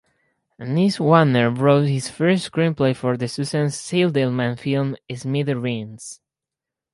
[0.59, 6.21] Nyswaner wrote his first screenplay for the Susan Seidelman film "Smithereens".